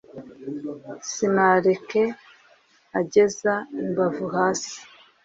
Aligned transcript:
sinareke 1.11 2.03
ageza 2.99 3.53
imbavu 3.81 4.25
hasi, 4.35 4.75